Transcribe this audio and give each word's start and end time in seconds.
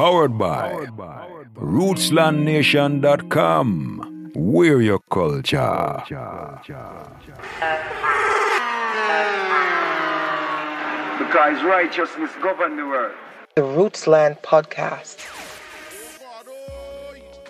Powered 0.00 0.38
by 0.38 0.86
RootslandNation.com. 1.56 4.32
We're 4.34 4.80
your 4.80 5.00
culture. 5.10 6.02
the 6.08 6.16
Because 11.18 11.62
righteousness 11.62 12.30
govern 12.40 12.78
the 12.78 12.86
world. 12.86 13.12
The 13.56 13.60
Rootsland 13.60 14.40
Podcast. 14.40 15.18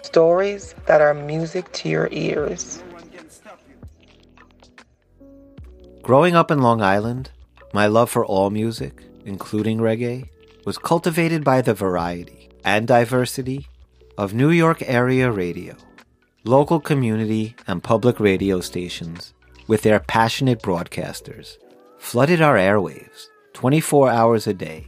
Stories 0.02 0.74
that 0.86 1.00
are 1.00 1.14
music 1.14 1.70
to 1.74 1.88
your 1.88 2.08
ears. 2.10 2.82
Growing 6.02 6.34
up 6.34 6.50
in 6.50 6.62
Long 6.62 6.82
Island, 6.82 7.30
my 7.72 7.86
love 7.86 8.10
for 8.10 8.26
all 8.26 8.50
music, 8.50 9.04
including 9.24 9.78
reggae, 9.78 10.28
was 10.66 10.76
cultivated 10.76 11.42
by 11.42 11.62
the 11.62 11.72
variety 11.72 12.39
and 12.64 12.86
diversity 12.86 13.66
of 14.18 14.34
New 14.34 14.50
York 14.50 14.82
area 14.82 15.30
radio, 15.30 15.74
local 16.44 16.80
community 16.80 17.54
and 17.66 17.82
public 17.82 18.20
radio 18.20 18.60
stations 18.60 19.34
with 19.66 19.82
their 19.82 20.00
passionate 20.00 20.62
broadcasters 20.62 21.56
flooded 21.98 22.40
our 22.40 22.56
airwaves 22.56 23.26
24 23.54 24.10
hours 24.10 24.46
a 24.46 24.54
day 24.54 24.86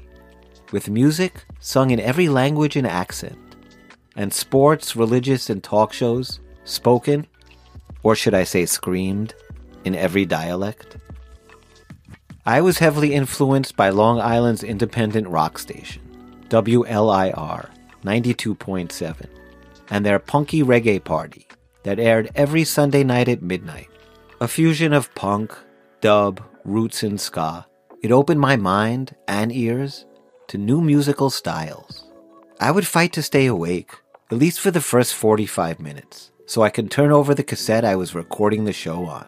with 0.73 0.89
music 0.89 1.45
sung 1.61 1.91
in 1.91 2.01
every 2.01 2.29
language 2.29 2.77
and 2.77 2.87
accent, 2.87 3.39
and 4.17 4.33
sports, 4.33 4.97
religious, 4.97 5.51
and 5.51 5.63
talk 5.63 5.93
shows 5.93 6.41
spoken, 6.65 7.27
or 8.03 8.17
should 8.17 8.35
I 8.35 8.45
say 8.45 8.67
screamed, 8.67 9.35
in 9.85 9.95
every 9.95 10.25
dialect. 10.25 10.97
I 12.45 12.61
was 12.61 12.79
heavily 12.79 13.15
influenced 13.15 13.77
by 13.77 13.91
Long 13.91 14.21
Island's 14.21 14.65
independent 14.65 15.29
rock 15.29 15.59
station, 15.59 16.03
WLIR 16.53 17.71
92.7, 18.05 19.27
and 19.89 20.05
their 20.05 20.19
punky 20.19 20.63
reggae 20.63 21.03
party 21.03 21.47
that 21.83 21.99
aired 21.99 22.31
every 22.35 22.63
Sunday 22.63 23.03
night 23.03 23.27
at 23.27 23.41
midnight. 23.41 23.89
A 24.39 24.47
fusion 24.47 24.93
of 24.93 25.15
punk, 25.15 25.57
dub, 26.03 26.43
roots, 26.65 27.03
and 27.03 27.19
ska. 27.19 27.67
It 28.03 28.13
opened 28.13 28.41
my 28.41 28.57
mind 28.57 29.17
and 29.27 29.51
ears 29.51 30.05
to 30.49 30.59
new 30.59 30.83
musical 30.83 31.31
styles. 31.31 32.05
I 32.61 32.71
would 32.71 32.87
fight 32.87 33.15
to 33.15 33.23
stay 33.23 33.47
awake, 33.47 33.93
at 34.31 34.37
least 34.37 34.61
for 34.61 34.71
the 34.71 34.83
first 34.83 35.15
45 35.15 35.81
minutes, 35.81 36.33
so 36.45 36.61
I 36.61 36.69
could 36.69 36.91
turn 36.91 37.13
over 37.13 37.35
the 37.35 37.43
cassette 37.43 37.85
I 37.85 37.97
was 37.97 38.15
recording 38.15 38.67
the 38.67 38.75
show 38.75 39.07
on. 39.07 39.27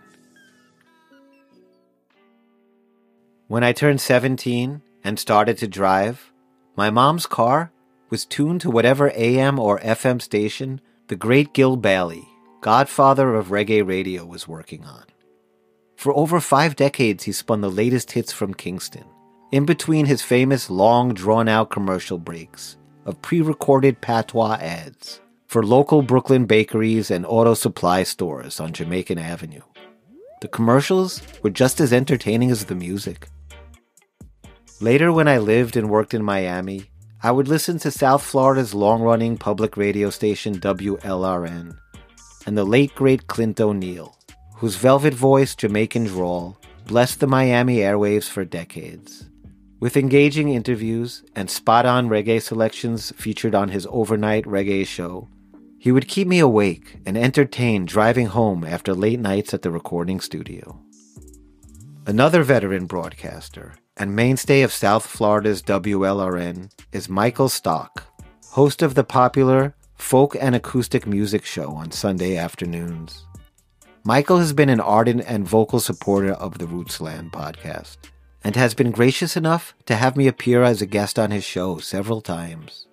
When 3.48 3.64
I 3.64 3.72
turned 3.72 4.02
17 4.02 4.82
and 5.04 5.18
started 5.18 5.56
to 5.58 5.66
drive, 5.66 6.33
my 6.76 6.90
mom's 6.90 7.26
car 7.26 7.72
was 8.10 8.24
tuned 8.24 8.60
to 8.60 8.70
whatever 8.70 9.10
AM 9.14 9.58
or 9.58 9.78
FM 9.80 10.20
station 10.20 10.80
the 11.08 11.16
great 11.16 11.52
Gil 11.52 11.76
Bailey, 11.76 12.26
godfather 12.60 13.34
of 13.34 13.48
reggae 13.48 13.86
radio, 13.86 14.24
was 14.24 14.48
working 14.48 14.84
on. 14.84 15.04
For 15.96 16.14
over 16.14 16.40
five 16.40 16.76
decades, 16.76 17.24
he 17.24 17.32
spun 17.32 17.60
the 17.60 17.70
latest 17.70 18.12
hits 18.12 18.32
from 18.32 18.54
Kingston, 18.54 19.04
in 19.52 19.64
between 19.64 20.06
his 20.06 20.22
famous 20.22 20.70
long 20.70 21.14
drawn 21.14 21.48
out 21.48 21.70
commercial 21.70 22.18
breaks 22.18 22.76
of 23.04 23.20
pre 23.22 23.40
recorded 23.40 24.00
patois 24.00 24.54
ads 24.54 25.20
for 25.46 25.62
local 25.62 26.02
Brooklyn 26.02 26.46
bakeries 26.46 27.10
and 27.10 27.24
auto 27.24 27.54
supply 27.54 28.02
stores 28.02 28.58
on 28.58 28.72
Jamaican 28.72 29.18
Avenue. 29.18 29.62
The 30.40 30.48
commercials 30.48 31.22
were 31.42 31.50
just 31.50 31.80
as 31.80 31.92
entertaining 31.92 32.50
as 32.50 32.64
the 32.64 32.74
music. 32.74 33.28
Later, 34.80 35.12
when 35.12 35.28
I 35.28 35.38
lived 35.38 35.76
and 35.76 35.88
worked 35.88 36.14
in 36.14 36.24
Miami, 36.24 36.90
I 37.22 37.30
would 37.30 37.48
listen 37.48 37.78
to 37.78 37.90
South 37.90 38.22
Florida's 38.22 38.74
long 38.74 39.00
running 39.00 39.38
public 39.38 39.76
radio 39.76 40.10
station 40.10 40.58
WLRN 40.58 41.78
and 42.46 42.58
the 42.58 42.64
late 42.64 42.94
great 42.94 43.26
Clint 43.26 43.60
O'Neill, 43.60 44.18
whose 44.56 44.76
velvet 44.76 45.14
voice 45.14 45.54
Jamaican 45.54 46.04
drawl 46.04 46.58
blessed 46.86 47.20
the 47.20 47.26
Miami 47.26 47.78
airwaves 47.78 48.28
for 48.28 48.44
decades. 48.44 49.30
With 49.80 49.96
engaging 49.96 50.50
interviews 50.50 51.22
and 51.34 51.48
spot 51.48 51.86
on 51.86 52.08
reggae 52.08 52.42
selections 52.42 53.12
featured 53.16 53.54
on 53.54 53.68
his 53.68 53.86
overnight 53.90 54.44
reggae 54.44 54.86
show, 54.86 55.28
he 55.78 55.92
would 55.92 56.08
keep 56.08 56.26
me 56.26 56.38
awake 56.38 56.98
and 57.06 57.16
entertained 57.16 57.88
driving 57.88 58.26
home 58.26 58.64
after 58.64 58.92
late 58.92 59.20
nights 59.20 59.54
at 59.54 59.62
the 59.62 59.70
recording 59.70 60.20
studio. 60.20 60.80
Another 62.06 62.42
veteran 62.42 62.86
broadcaster 62.86 63.74
and 63.96 64.14
mainstay 64.14 64.62
of 64.62 64.72
South 64.72 65.06
Florida's 65.06 65.62
WLRN 65.62 66.70
is 66.92 67.08
Michael 67.08 67.48
Stock, 67.48 68.04
host 68.50 68.82
of 68.82 68.94
the 68.94 69.04
popular 69.04 69.74
folk 69.94 70.36
and 70.40 70.54
acoustic 70.54 71.06
music 71.06 71.44
show 71.44 71.70
on 71.70 71.92
Sunday 71.92 72.36
afternoons. 72.36 73.24
Michael 74.04 74.38
has 74.38 74.52
been 74.52 74.68
an 74.68 74.80
ardent 74.80 75.24
and 75.26 75.46
vocal 75.46 75.80
supporter 75.80 76.32
of 76.32 76.58
the 76.58 76.66
Rootsland 76.66 77.30
podcast 77.30 77.96
and 78.42 78.56
has 78.56 78.74
been 78.74 78.90
gracious 78.90 79.36
enough 79.36 79.74
to 79.86 79.94
have 79.94 80.16
me 80.16 80.26
appear 80.26 80.62
as 80.62 80.82
a 80.82 80.86
guest 80.86 81.18
on 81.18 81.30
his 81.30 81.44
show 81.44 81.78
several 81.78 82.20
times. 82.20 82.86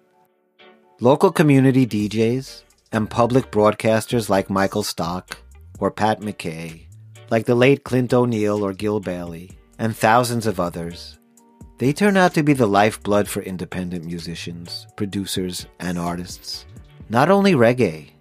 Local 1.00 1.32
community 1.32 1.86
DJs 1.86 2.62
and 2.92 3.10
public 3.10 3.52
broadcasters 3.52 4.30
like 4.30 4.50
Michael 4.50 4.84
Stock 4.84 5.40
or 5.80 5.90
Pat 5.90 6.22
McKay, 6.22 6.86
like 7.32 7.46
the 7.46 7.56
late 7.56 7.84
Clint 7.84 8.14
O'Neill 8.14 8.64
or 8.64 8.72
Gil 8.72 9.00
Bailey, 9.00 9.58
and 9.82 9.98
thousands 9.98 10.46
of 10.46 10.60
others. 10.60 11.18
They 11.80 11.92
turn 11.92 12.16
out 12.16 12.36
to 12.36 12.44
be 12.44 12.54
the 12.54 12.68
lifeblood 12.68 13.28
for 13.28 13.42
independent 13.42 14.06
musicians, 14.06 14.86
producers, 14.96 15.66
and 15.80 15.98
artists. 15.98 16.68
Not 17.10 17.32
only 17.32 17.54
reggae, 17.54 18.12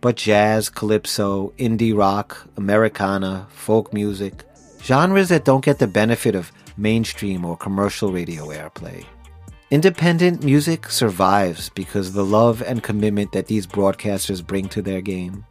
but 0.00 0.16
jazz, 0.16 0.70
calypso, 0.70 1.52
indie 1.58 1.94
rock, 1.94 2.48
Americana, 2.56 3.46
folk 3.50 3.92
music, 3.92 4.44
genres 4.82 5.28
that 5.28 5.44
don't 5.44 5.62
get 5.62 5.78
the 5.78 5.86
benefit 5.86 6.34
of 6.34 6.50
mainstream 6.78 7.44
or 7.44 7.54
commercial 7.54 8.10
radio 8.10 8.46
airplay. 8.46 9.04
Independent 9.70 10.42
music 10.42 10.88
survives 10.88 11.68
because 11.68 12.14
the 12.14 12.24
love 12.24 12.62
and 12.62 12.82
commitment 12.82 13.32
that 13.32 13.46
these 13.46 13.66
broadcasters 13.66 14.44
bring 14.44 14.70
to 14.70 14.80
their 14.80 15.02
game. 15.02 15.44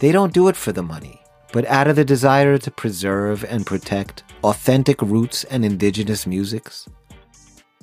They 0.00 0.12
don't 0.12 0.34
do 0.34 0.48
it 0.48 0.56
for 0.56 0.72
the 0.72 0.82
money, 0.82 1.18
but 1.52 1.64
out 1.66 1.88
of 1.88 1.96
the 1.96 2.04
desire 2.04 2.58
to 2.58 2.70
preserve 2.70 3.44
and 3.44 3.66
protect 3.66 4.22
authentic 4.44 5.00
roots 5.00 5.44
and 5.44 5.64
indigenous 5.64 6.26
musics. 6.26 6.88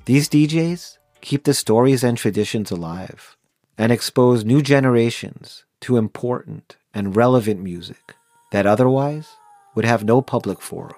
These 0.05 0.29
DJs 0.29 0.97
keep 1.21 1.43
the 1.43 1.53
stories 1.53 2.03
and 2.03 2.17
traditions 2.17 2.69
alive 2.71 3.35
and 3.77 3.91
expose 3.91 4.45
new 4.45 4.61
generations 4.61 5.65
to 5.81 5.97
important 5.97 6.77
and 6.93 7.15
relevant 7.15 7.61
music 7.61 8.15
that 8.51 8.65
otherwise 8.65 9.27
would 9.73 9.85
have 9.85 10.03
no 10.03 10.21
public 10.21 10.61
forum. 10.61 10.95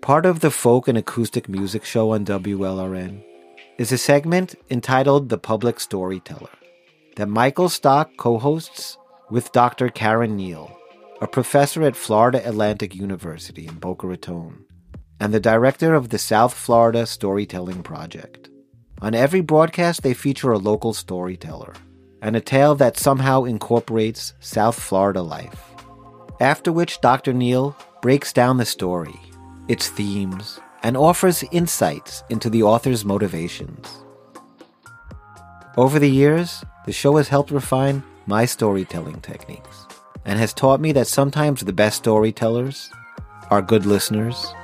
Part 0.00 0.24
of 0.24 0.40
the 0.40 0.50
folk 0.50 0.88
and 0.88 0.96
acoustic 0.96 1.48
music 1.48 1.84
show 1.84 2.12
on 2.12 2.24
WLRN 2.24 3.22
is 3.76 3.92
a 3.92 3.98
segment 3.98 4.54
entitled 4.70 5.28
The 5.28 5.36
Public 5.36 5.80
Storyteller 5.80 6.48
that 7.18 7.28
Michael 7.28 7.68
Stock 7.68 8.16
co 8.16 8.38
hosts 8.38 8.96
with 9.28 9.50
Dr. 9.50 9.88
Karen 9.88 10.36
Neal, 10.36 10.70
a 11.20 11.26
professor 11.26 11.82
at 11.82 11.96
Florida 11.96 12.40
Atlantic 12.48 12.94
University 12.94 13.66
in 13.66 13.74
Boca 13.74 14.06
Raton, 14.06 14.64
and 15.18 15.34
the 15.34 15.40
director 15.40 15.96
of 15.96 16.10
the 16.10 16.18
South 16.18 16.54
Florida 16.54 17.06
Storytelling 17.06 17.82
Project. 17.82 18.50
On 19.02 19.16
every 19.16 19.40
broadcast, 19.40 20.02
they 20.02 20.14
feature 20.14 20.52
a 20.52 20.58
local 20.58 20.94
storyteller 20.94 21.74
and 22.22 22.36
a 22.36 22.40
tale 22.40 22.76
that 22.76 22.96
somehow 22.96 23.42
incorporates 23.42 24.34
South 24.38 24.78
Florida 24.78 25.20
life. 25.20 25.74
After 26.40 26.70
which, 26.70 27.00
Dr. 27.00 27.32
Neal 27.32 27.76
breaks 28.00 28.32
down 28.32 28.58
the 28.58 28.64
story, 28.64 29.18
its 29.66 29.88
themes, 29.88 30.60
and 30.84 30.96
offers 30.96 31.42
insights 31.50 32.22
into 32.30 32.48
the 32.48 32.62
author's 32.62 33.04
motivations. 33.04 34.04
Over 35.76 35.98
the 35.98 36.10
years, 36.10 36.64
the 36.88 36.94
show 36.94 37.18
has 37.18 37.28
helped 37.28 37.50
refine 37.50 38.02
my 38.24 38.46
storytelling 38.46 39.20
techniques 39.20 39.86
and 40.24 40.38
has 40.38 40.54
taught 40.54 40.80
me 40.80 40.90
that 40.90 41.06
sometimes 41.06 41.60
the 41.60 41.70
best 41.70 41.98
storytellers 41.98 42.90
are 43.50 43.60
good 43.60 43.84
listeners, 43.84 44.54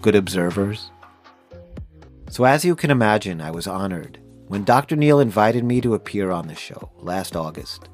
good 0.00 0.14
observers. 0.14 0.90
So, 2.30 2.44
as 2.44 2.64
you 2.64 2.74
can 2.74 2.90
imagine, 2.90 3.42
I 3.42 3.50
was 3.50 3.66
honored 3.66 4.18
when 4.48 4.64
Dr. 4.64 4.96
Neal 4.96 5.20
invited 5.20 5.64
me 5.64 5.82
to 5.82 5.92
appear 5.92 6.30
on 6.30 6.48
the 6.48 6.54
show 6.54 6.90
last 6.96 7.36
August. 7.36 7.90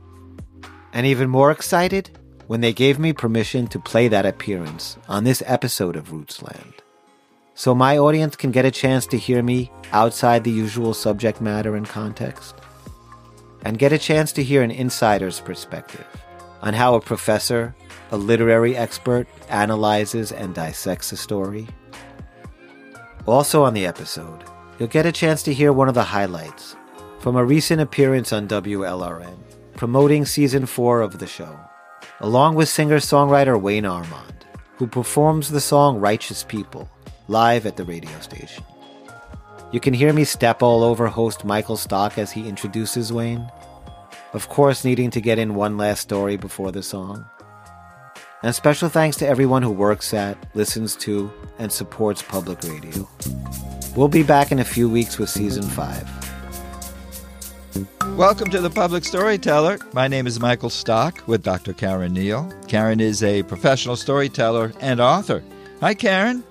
And 0.93 1.05
even 1.05 1.29
more 1.29 1.51
excited 1.51 2.17
when 2.47 2.61
they 2.61 2.73
gave 2.73 3.01
me 3.01 3.13
permission 3.13 3.67
to 3.67 3.81
play 3.81 4.07
that 4.07 4.27
appearance 4.27 4.97
on 5.09 5.25
this 5.25 5.43
episode 5.45 5.97
of 5.97 6.11
Rootsland. 6.11 6.75
So 7.55 7.75
my 7.75 7.99
audience 7.99 8.37
can 8.37 8.53
get 8.53 8.65
a 8.65 8.71
chance 8.71 9.09
to 9.09 9.19
hear 9.19 9.43
me 9.43 9.73
outside 9.91 10.45
the 10.45 10.53
usual 10.53 10.95
subject 10.95 11.41
matter 11.41 11.75
and 11.75 11.85
context, 11.89 12.55
and 13.65 13.79
get 13.79 13.93
a 13.93 13.99
chance 13.99 14.33
to 14.33 14.43
hear 14.43 14.63
an 14.63 14.71
insider's 14.71 15.41
perspective 15.41 16.07
on 16.63 16.75
how 16.75 16.95
a 16.95 17.01
professor, 17.01 17.75
a 18.11 18.17
literary 18.17 18.77
expert, 18.77 19.27
analyzes 19.49 20.33
and 20.33 20.55
dissects 20.55 21.13
a 21.13 21.17
story. 21.17 21.67
Also 23.27 23.65
on 23.65 23.75
the 23.75 23.87
episode, 23.87 24.45
you'll 24.79 24.89
get 24.89 25.07
a 25.07 25.13
chance 25.13 25.43
to 25.43 25.55
hear 25.55 25.73
one 25.73 25.89
of 25.89 25.95
the 25.95 26.03
highlights 26.03 26.77
from 27.19 27.37
a 27.37 27.45
recent 27.45 27.81
appearance 27.81 28.33
on 28.33 28.49
WLRN, 28.49 29.39
promoting 29.77 30.25
season 30.25 30.67
4 30.67 31.03
of 31.03 31.19
the 31.19 31.27
show, 31.27 31.59
along 32.21 32.55
with 32.55 32.69
singer 32.69 32.99
songwriter 32.99 33.61
Wayne 33.61 33.85
Armond, 33.85 34.45
who 34.77 34.87
performs 34.87 35.51
the 35.51 35.61
song 35.61 35.99
Righteous 35.99 36.45
People 36.45 36.89
live 37.29 37.67
at 37.67 37.77
the 37.77 37.85
radio 37.85 38.19
station. 38.21 38.65
You 39.73 39.79
can 39.79 39.95
hear 39.95 40.13
me 40.13 40.25
step 40.25 40.65
all 40.65 40.83
over 40.83 41.07
host 41.07 41.45
Michael 41.45 41.77
Stock 41.77 42.19
as 42.19 42.33
he 42.33 42.49
introduces 42.49 43.13
Wayne, 43.13 43.49
of 44.33 44.49
course, 44.49 44.85
needing 44.85 45.11
to 45.11 45.21
get 45.21 45.39
in 45.39 45.55
one 45.55 45.77
last 45.77 46.01
story 46.01 46.37
before 46.37 46.73
the 46.73 46.83
song. 46.83 47.25
And 48.43 48.53
special 48.53 48.89
thanks 48.89 49.17
to 49.19 49.29
everyone 49.29 49.63
who 49.63 49.71
works 49.71 50.13
at, 50.13 50.37
listens 50.57 50.97
to, 50.97 51.31
and 51.61 51.71
supports 51.71 52.21
public 52.21 52.65
radio. 52.65 53.09
We'll 53.95 54.09
be 54.09 54.25
back 54.25 54.51
in 54.51 54.59
a 54.59 54.65
few 54.65 54.89
weeks 54.89 55.19
with 55.19 55.31
season 55.31 55.63
5. 55.63 56.19
Welcome 58.17 58.51
to 58.51 58.61
the 58.61 58.71
Public 58.71 59.05
Storyteller. 59.05 59.79
My 59.93 60.09
name 60.09 60.27
is 60.27 60.41
Michael 60.41 60.71
Stock 60.71 61.23
with 61.29 61.45
Dr. 61.45 61.75
Karen 61.75 62.13
Neal. 62.13 62.53
Karen 62.67 62.99
is 62.99 63.23
a 63.23 63.45
professional 63.45 63.95
storyteller 63.95 64.73
and 64.81 65.01
author. 65.01 65.45
Hi, 65.81 65.95
Karen. 65.95 66.43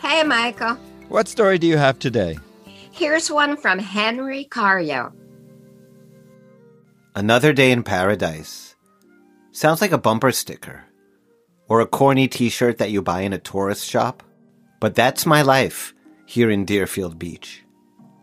Hey, 0.00 0.24
Michael. 0.24 0.76
What 1.08 1.28
story 1.28 1.58
do 1.58 1.68
you 1.68 1.76
have 1.76 2.00
today? 2.00 2.36
Here's 2.96 3.30
one 3.30 3.58
from 3.58 3.78
Henry 3.78 4.48
Cario. 4.50 5.12
Another 7.14 7.52
Day 7.52 7.70
in 7.70 7.82
Paradise. 7.82 8.74
Sounds 9.52 9.82
like 9.82 9.92
a 9.92 9.98
bumper 9.98 10.32
sticker. 10.32 10.82
Or 11.68 11.82
a 11.82 11.86
corny 11.86 12.26
t 12.26 12.48
shirt 12.48 12.78
that 12.78 12.90
you 12.90 13.02
buy 13.02 13.20
in 13.20 13.34
a 13.34 13.38
tourist 13.38 13.84
shop. 13.86 14.22
But 14.80 14.94
that's 14.94 15.26
my 15.26 15.42
life 15.42 15.92
here 16.24 16.48
in 16.48 16.64
Deerfield 16.64 17.18
Beach, 17.18 17.62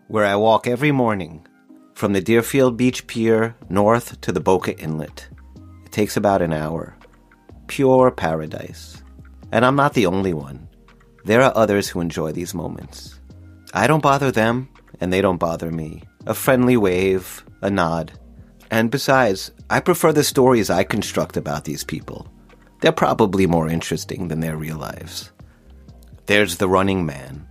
where 0.07 0.25
I 0.25 0.35
walk 0.37 0.65
every 0.65 0.91
morning 0.91 1.45
from 1.93 2.13
the 2.13 2.21
Deerfield 2.21 2.75
Beach 2.75 3.05
Pier 3.05 3.55
north 3.69 4.19
to 4.21 4.31
the 4.31 4.39
Boca 4.39 4.75
Inlet. 4.79 5.27
It 5.85 5.91
takes 5.91 6.17
about 6.17 6.41
an 6.41 6.51
hour. 6.51 6.97
Pure 7.67 8.09
paradise. 8.09 9.03
And 9.51 9.63
I'm 9.63 9.75
not 9.75 9.93
the 9.93 10.07
only 10.07 10.33
one. 10.33 10.67
There 11.25 11.43
are 11.43 11.55
others 11.55 11.89
who 11.89 12.01
enjoy 12.01 12.31
these 12.31 12.55
moments. 12.55 13.12
I 13.73 13.87
don't 13.87 14.03
bother 14.03 14.31
them, 14.31 14.69
and 15.01 15.11
they 15.11 15.19
don't 15.19 15.39
bother 15.39 15.71
me. 15.71 16.03
A 16.27 16.35
friendly 16.35 16.77
wave, 16.77 17.43
a 17.61 17.71
nod. 17.71 18.11
And 18.69 18.91
besides, 18.91 19.51
I 19.69 19.79
prefer 19.79 20.13
the 20.13 20.23
stories 20.23 20.69
I 20.69 20.83
construct 20.83 21.37
about 21.37 21.65
these 21.65 21.83
people. 21.83 22.27
They're 22.81 22.91
probably 22.91 23.47
more 23.47 23.67
interesting 23.67 24.27
than 24.27 24.41
their 24.41 24.57
real 24.57 24.77
lives. 24.77 25.31
There's 26.27 26.57
the 26.57 26.69
running 26.69 27.05
man. 27.05 27.47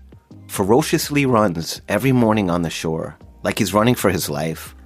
Ferociously 0.48 1.26
runs 1.26 1.80
every 1.88 2.12
morning 2.12 2.50
on 2.50 2.62
the 2.62 2.70
shore, 2.70 3.18
like 3.42 3.58
he's 3.58 3.74
running 3.74 3.94
for 3.94 4.10
his 4.10 4.30
life. 4.30 4.76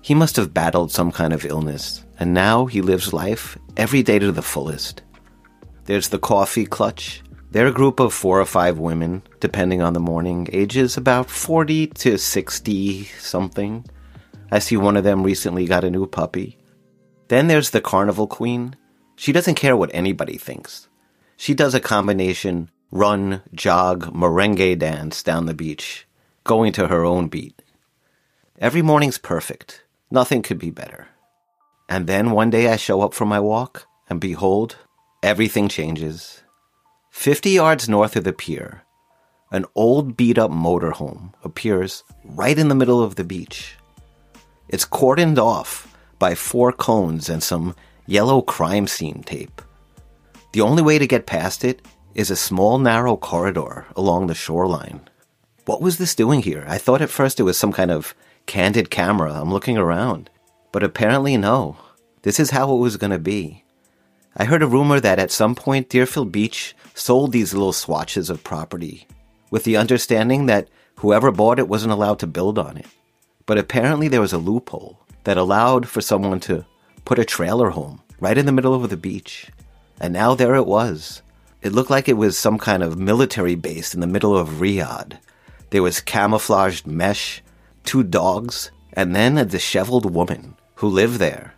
He 0.00 0.14
must 0.14 0.36
have 0.36 0.54
battled 0.54 0.90
some 0.90 1.12
kind 1.12 1.32
of 1.32 1.44
illness, 1.44 2.04
and 2.18 2.32
now 2.32 2.66
he 2.66 2.80
lives 2.80 3.12
life 3.12 3.58
every 3.76 4.02
day 4.02 4.18
to 4.18 4.32
the 4.32 4.42
fullest. 4.42 5.02
There's 5.84 6.08
the 6.08 6.18
coffee 6.18 6.64
clutch. 6.64 7.22
They're 7.50 7.66
a 7.66 7.72
group 7.72 7.98
of 7.98 8.12
four 8.12 8.40
or 8.40 8.44
five 8.44 8.78
women, 8.78 9.22
depending 9.40 9.80
on 9.80 9.94
the 9.94 10.00
morning, 10.00 10.48
ages 10.52 10.98
about 10.98 11.30
40 11.30 11.86
to 11.86 12.18
60 12.18 13.04
something. 13.18 13.86
I 14.50 14.58
see 14.58 14.76
one 14.76 14.98
of 14.98 15.04
them 15.04 15.22
recently 15.22 15.64
got 15.64 15.84
a 15.84 15.90
new 15.90 16.06
puppy. 16.06 16.58
Then 17.28 17.48
there's 17.48 17.70
the 17.70 17.80
carnival 17.80 18.26
queen. 18.26 18.76
She 19.16 19.32
doesn't 19.32 19.54
care 19.54 19.76
what 19.76 19.90
anybody 19.94 20.36
thinks. 20.36 20.88
She 21.38 21.54
does 21.54 21.74
a 21.74 21.80
combination 21.80 22.70
run, 22.90 23.42
jog, 23.54 24.12
merengue 24.14 24.78
dance 24.78 25.22
down 25.22 25.46
the 25.46 25.54
beach, 25.54 26.06
going 26.44 26.72
to 26.72 26.88
her 26.88 27.04
own 27.04 27.28
beat. 27.28 27.62
Every 28.58 28.82
morning's 28.82 29.18
perfect. 29.18 29.84
Nothing 30.10 30.42
could 30.42 30.58
be 30.58 30.70
better. 30.70 31.08
And 31.88 32.06
then 32.06 32.30
one 32.30 32.50
day 32.50 32.68
I 32.68 32.76
show 32.76 33.00
up 33.02 33.14
for 33.14 33.24
my 33.24 33.40
walk, 33.40 33.86
and 34.08 34.20
behold, 34.20 34.76
everything 35.22 35.68
changes. 35.68 36.42
Fifty 37.18 37.50
yards 37.50 37.88
north 37.88 38.14
of 38.14 38.22
the 38.22 38.32
pier, 38.32 38.84
an 39.50 39.64
old 39.74 40.16
beat 40.16 40.38
up 40.38 40.52
motorhome 40.52 41.32
appears 41.42 42.04
right 42.24 42.56
in 42.56 42.68
the 42.68 42.76
middle 42.76 43.02
of 43.02 43.16
the 43.16 43.24
beach. 43.24 43.74
It's 44.68 44.86
cordoned 44.86 45.36
off 45.36 45.92
by 46.20 46.36
four 46.36 46.70
cones 46.70 47.28
and 47.28 47.42
some 47.42 47.74
yellow 48.06 48.40
crime 48.40 48.86
scene 48.86 49.24
tape. 49.24 49.60
The 50.52 50.60
only 50.60 50.80
way 50.80 50.96
to 50.96 51.08
get 51.08 51.26
past 51.26 51.64
it 51.64 51.84
is 52.14 52.30
a 52.30 52.36
small 52.36 52.78
narrow 52.78 53.16
corridor 53.16 53.86
along 53.96 54.28
the 54.28 54.34
shoreline. 54.36 55.00
What 55.64 55.82
was 55.82 55.98
this 55.98 56.14
doing 56.14 56.42
here? 56.42 56.64
I 56.68 56.78
thought 56.78 57.02
at 57.02 57.10
first 57.10 57.40
it 57.40 57.42
was 57.42 57.58
some 57.58 57.72
kind 57.72 57.90
of 57.90 58.14
candid 58.46 58.90
camera. 58.90 59.32
I'm 59.32 59.52
looking 59.52 59.76
around. 59.76 60.30
But 60.70 60.84
apparently, 60.84 61.36
no. 61.36 61.78
This 62.22 62.38
is 62.38 62.50
how 62.50 62.72
it 62.72 62.78
was 62.78 62.96
going 62.96 63.10
to 63.10 63.18
be. 63.18 63.64
I 64.40 64.44
heard 64.44 64.62
a 64.62 64.68
rumor 64.68 65.00
that 65.00 65.18
at 65.18 65.32
some 65.32 65.56
point 65.56 65.88
Deerfield 65.88 66.30
Beach 66.30 66.76
sold 66.94 67.32
these 67.32 67.52
little 67.52 67.72
swatches 67.72 68.30
of 68.30 68.44
property 68.44 69.08
with 69.50 69.64
the 69.64 69.76
understanding 69.76 70.46
that 70.46 70.68
whoever 70.98 71.32
bought 71.32 71.58
it 71.58 71.68
wasn't 71.68 71.92
allowed 71.92 72.20
to 72.20 72.28
build 72.28 72.56
on 72.56 72.76
it. 72.76 72.86
But 73.46 73.58
apparently 73.58 74.06
there 74.06 74.20
was 74.20 74.32
a 74.32 74.38
loophole 74.38 75.00
that 75.24 75.38
allowed 75.38 75.88
for 75.88 76.00
someone 76.00 76.38
to 76.40 76.64
put 77.04 77.18
a 77.18 77.24
trailer 77.24 77.70
home 77.70 78.00
right 78.20 78.38
in 78.38 78.46
the 78.46 78.52
middle 78.52 78.74
of 78.74 78.88
the 78.90 78.96
beach. 78.96 79.48
And 80.00 80.12
now 80.12 80.36
there 80.36 80.54
it 80.54 80.66
was. 80.66 81.22
It 81.60 81.72
looked 81.72 81.90
like 81.90 82.08
it 82.08 82.16
was 82.16 82.38
some 82.38 82.58
kind 82.58 82.84
of 82.84 82.96
military 82.96 83.56
base 83.56 83.92
in 83.92 83.98
the 84.00 84.06
middle 84.06 84.36
of 84.38 84.60
Riyadh. 84.60 85.18
There 85.70 85.82
was 85.82 86.00
camouflaged 86.00 86.86
mesh, 86.86 87.42
two 87.82 88.04
dogs, 88.04 88.70
and 88.92 89.16
then 89.16 89.36
a 89.36 89.44
disheveled 89.44 90.14
woman 90.14 90.54
who 90.76 90.86
lived 90.86 91.18
there 91.18 91.54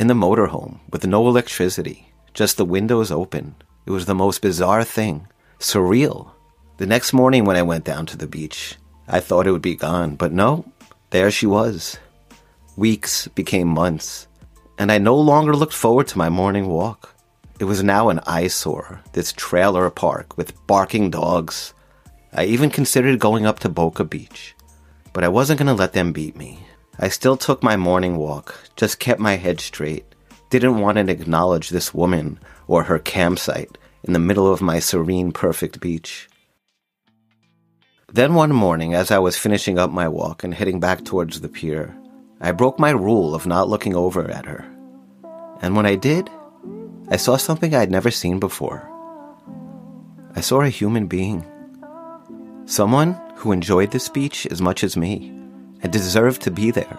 in 0.00 0.08
the 0.08 0.14
motorhome 0.14 0.80
with 0.90 1.06
no 1.06 1.28
electricity, 1.28 2.08
just 2.34 2.56
the 2.56 2.64
windows 2.64 3.10
open. 3.10 3.54
It 3.86 3.92
was 3.92 4.06
the 4.06 4.14
most 4.14 4.42
bizarre 4.42 4.84
thing. 4.84 5.28
Surreal. 5.58 6.32
The 6.76 6.86
next 6.86 7.12
morning 7.12 7.44
when 7.44 7.56
I 7.56 7.62
went 7.62 7.84
down 7.84 8.06
to 8.06 8.16
the 8.16 8.26
beach, 8.26 8.76
I 9.06 9.20
thought 9.20 9.46
it 9.46 9.52
would 9.52 9.62
be 9.62 9.76
gone, 9.76 10.16
but 10.16 10.32
no, 10.32 10.64
there 11.10 11.30
she 11.30 11.46
was. 11.46 11.98
Weeks 12.76 13.28
became 13.28 13.68
months, 13.68 14.26
and 14.78 14.90
I 14.90 14.98
no 14.98 15.14
longer 15.14 15.54
looked 15.54 15.72
forward 15.72 16.08
to 16.08 16.18
my 16.18 16.28
morning 16.28 16.66
walk. 16.66 17.14
It 17.60 17.64
was 17.64 17.84
now 17.84 18.08
an 18.08 18.18
eyesore, 18.26 19.00
this 19.12 19.32
trailer 19.32 19.88
park 19.90 20.36
with 20.36 20.66
barking 20.66 21.10
dogs. 21.10 21.72
I 22.32 22.46
even 22.46 22.68
considered 22.68 23.20
going 23.20 23.46
up 23.46 23.60
to 23.60 23.68
Boca 23.68 24.02
Beach, 24.02 24.56
but 25.12 25.22
I 25.22 25.28
wasn't 25.28 25.60
going 25.60 25.68
to 25.68 25.74
let 25.74 25.92
them 25.92 26.12
beat 26.12 26.34
me. 26.34 26.66
I 26.98 27.08
still 27.08 27.36
took 27.36 27.62
my 27.62 27.76
morning 27.76 28.16
walk, 28.16 28.58
just 28.74 28.98
kept 28.98 29.20
my 29.20 29.36
head 29.36 29.60
straight, 29.60 30.04
didn't 30.58 30.78
want 30.78 30.98
to 30.98 31.10
acknowledge 31.10 31.70
this 31.70 31.92
woman 31.92 32.38
or 32.68 32.84
her 32.84 33.00
campsite 33.00 33.76
in 34.04 34.12
the 34.12 34.20
middle 34.20 34.52
of 34.52 34.62
my 34.62 34.78
serene, 34.78 35.32
perfect 35.32 35.80
beach. 35.80 36.28
Then 38.12 38.34
one 38.34 38.52
morning, 38.52 38.94
as 38.94 39.10
I 39.10 39.18
was 39.18 39.36
finishing 39.36 39.80
up 39.80 39.90
my 39.90 40.06
walk 40.06 40.44
and 40.44 40.54
heading 40.54 40.78
back 40.78 41.04
towards 41.04 41.40
the 41.40 41.48
pier, 41.48 41.96
I 42.40 42.52
broke 42.52 42.78
my 42.78 42.90
rule 42.90 43.34
of 43.34 43.46
not 43.46 43.68
looking 43.68 43.96
over 43.96 44.30
at 44.30 44.46
her. 44.46 44.64
And 45.60 45.74
when 45.74 45.86
I 45.86 45.96
did, 45.96 46.30
I 47.08 47.16
saw 47.16 47.36
something 47.36 47.74
I'd 47.74 47.90
never 47.90 48.12
seen 48.12 48.38
before. 48.38 48.88
I 50.36 50.40
saw 50.40 50.60
a 50.60 50.68
human 50.68 51.08
being. 51.08 51.44
Someone 52.66 53.20
who 53.34 53.50
enjoyed 53.50 53.90
this 53.90 54.08
beach 54.08 54.46
as 54.52 54.62
much 54.62 54.84
as 54.84 54.96
me 54.96 55.30
and 55.82 55.92
deserved 55.92 56.42
to 56.42 56.52
be 56.52 56.70
there, 56.70 56.98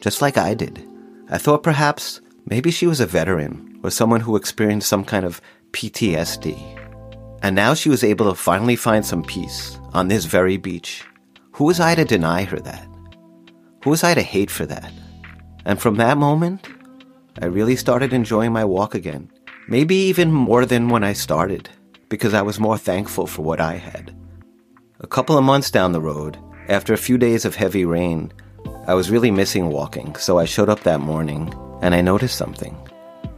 just 0.00 0.22
like 0.22 0.38
I 0.38 0.54
did. 0.54 0.88
I 1.28 1.36
thought 1.36 1.62
perhaps 1.62 2.22
maybe 2.46 2.70
she 2.70 2.86
was 2.86 3.00
a 3.00 3.06
veteran 3.06 3.80
or 3.82 3.90
someone 3.90 4.20
who 4.20 4.36
experienced 4.36 4.88
some 4.88 5.04
kind 5.04 5.24
of 5.24 5.40
PTSD. 5.72 6.80
And 7.42 7.54
now 7.54 7.74
she 7.74 7.88
was 7.88 8.04
able 8.04 8.28
to 8.30 8.34
finally 8.34 8.76
find 8.76 9.04
some 9.04 9.22
peace 9.22 9.78
on 9.92 10.08
this 10.08 10.24
very 10.24 10.56
beach. 10.56 11.04
Who 11.52 11.64
was 11.64 11.80
I 11.80 11.94
to 11.94 12.04
deny 12.04 12.44
her 12.44 12.58
that? 12.60 12.88
Who 13.84 13.90
was 13.90 14.02
I 14.02 14.14
to 14.14 14.22
hate 14.22 14.50
for 14.50 14.66
that? 14.66 14.92
And 15.64 15.80
from 15.80 15.96
that 15.96 16.16
moment, 16.16 16.66
I 17.40 17.46
really 17.46 17.76
started 17.76 18.12
enjoying 18.12 18.52
my 18.52 18.64
walk 18.64 18.94
again. 18.94 19.30
Maybe 19.68 19.94
even 19.94 20.32
more 20.32 20.66
than 20.66 20.88
when 20.88 21.04
I 21.04 21.12
started, 21.12 21.68
because 22.08 22.34
I 22.34 22.42
was 22.42 22.60
more 22.60 22.78
thankful 22.78 23.26
for 23.26 23.42
what 23.42 23.60
I 23.60 23.76
had. 23.76 24.14
A 25.00 25.06
couple 25.06 25.36
of 25.36 25.44
months 25.44 25.70
down 25.70 25.92
the 25.92 26.00
road, 26.00 26.38
after 26.68 26.92
a 26.92 26.98
few 26.98 27.18
days 27.18 27.44
of 27.44 27.56
heavy 27.56 27.84
rain, 27.84 28.32
I 28.86 28.94
was 28.94 29.10
really 29.10 29.30
missing 29.30 29.68
walking, 29.70 30.16
so 30.16 30.38
I 30.38 30.44
showed 30.44 30.68
up 30.68 30.80
that 30.80 31.00
morning 31.00 31.52
and 31.80 31.94
I 31.94 32.00
noticed 32.00 32.36
something. 32.36 32.76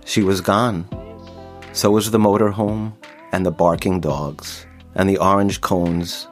She 0.05 0.23
was 0.23 0.41
gone. 0.41 0.89
So 1.73 1.91
was 1.91 2.11
the 2.11 2.19
motorhome, 2.19 2.95
and 3.33 3.45
the 3.45 3.51
barking 3.51 4.01
dogs, 4.01 4.67
and 4.95 5.09
the 5.09 5.19
orange 5.19 5.61
cones, 5.61 6.27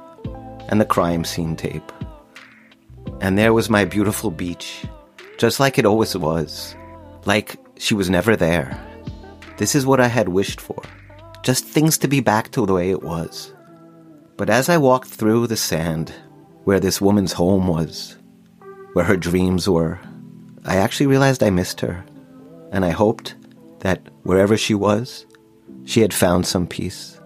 and 0.68 0.80
the 0.80 0.87
crime 0.87 1.25
scene 1.25 1.56
tape. 1.56 1.92
And 3.20 3.38
there 3.38 3.52
was 3.52 3.68
my 3.68 3.84
beautiful 3.84 4.30
beach, 4.30 4.84
just 5.38 5.61
like 5.61 5.78
it 5.78 5.87
always 5.87 6.16
was. 6.16 6.75
Like 7.25 7.56
she 7.78 7.94
was 7.94 8.08
never 8.08 8.37
there. 8.37 8.80
This 9.56 9.75
is 9.75 9.87
what 9.87 10.00
I 10.00 10.08
had 10.08 10.28
wished 10.28 10.61
for. 10.61 10.82
Just 11.42 11.64
things 11.64 11.99
to 11.99 12.08
be 12.08 12.20
back 12.20 12.50
to 12.52 12.64
the 12.64 12.73
way 12.73 12.90
it 12.90 13.02
was. 13.02 13.52
But 14.37 14.50
as 14.50 14.68
I 14.68 14.78
walked 14.78 15.08
through 15.08 15.46
the 15.46 15.56
sand, 15.56 16.12
where 16.64 16.80
this 16.80 17.00
woman's 17.00 17.32
home 17.32 17.68
was, 17.68 18.16
where 18.94 19.04
her 19.04 19.16
dreams 19.16 19.68
were, 19.68 20.00
I 20.64 20.76
actually 20.76 21.06
realized 21.06 21.42
I 21.42 21.50
missed 21.50 21.80
her. 21.80 22.04
And 22.73 22.85
I 22.85 22.90
hoped 22.90 23.37
that 23.80 24.00
wherever 24.23 24.56
she 24.56 24.75
was, 24.75 25.26
she 25.85 26.00
had 26.00 26.14
found 26.14 26.47
some 26.47 26.66
peace. 26.66 27.21